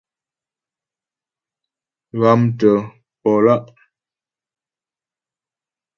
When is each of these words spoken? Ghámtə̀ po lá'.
Ghámtə̀ 2.19 2.75
po 3.21 3.31
lá'. 3.45 3.65